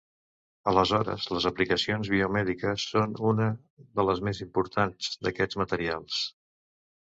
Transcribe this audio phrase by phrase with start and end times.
[0.69, 3.51] Aleshores, les aplicacions biomèdiques són una
[4.01, 6.21] de les més importants d’aquests materials.